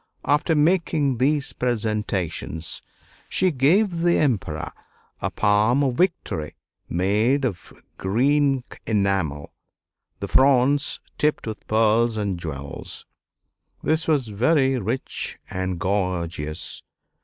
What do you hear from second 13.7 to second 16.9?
This was very rich and gorgeous.